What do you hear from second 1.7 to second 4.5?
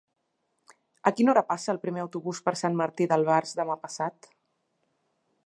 el primer autobús per Sant Martí d'Albars demà passat?